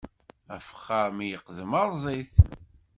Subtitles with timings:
[0.55, 2.33] Afexxaṛ mi yiqdem, erẓ-it!